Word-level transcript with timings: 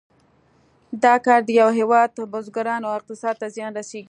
دا 1.03 1.15
کار 1.25 1.39
د 1.45 1.49
یو 1.61 1.69
هېواد 1.79 2.09
بزګرانو 2.31 2.85
او 2.89 2.97
اقتصاد 2.99 3.35
ته 3.41 3.47
زیان 3.55 3.71
رسیږي. 3.75 3.99